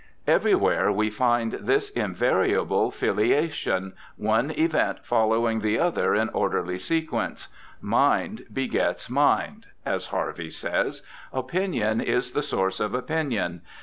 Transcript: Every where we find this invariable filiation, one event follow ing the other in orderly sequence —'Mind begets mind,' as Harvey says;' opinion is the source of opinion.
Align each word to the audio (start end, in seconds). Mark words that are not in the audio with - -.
Every 0.25 0.55
where 0.55 0.91
we 0.91 1.11
find 1.11 1.51
this 1.51 1.91
invariable 1.91 2.89
filiation, 2.89 3.93
one 4.17 4.49
event 4.49 5.05
follow 5.05 5.47
ing 5.47 5.59
the 5.59 5.77
other 5.77 6.15
in 6.15 6.29
orderly 6.29 6.79
sequence 6.79 7.49
—'Mind 7.99 8.45
begets 8.51 9.11
mind,' 9.11 9.67
as 9.85 10.07
Harvey 10.07 10.49
says;' 10.49 11.03
opinion 11.41 12.01
is 12.01 12.31
the 12.31 12.41
source 12.41 12.79
of 12.79 12.95
opinion. 12.95 13.61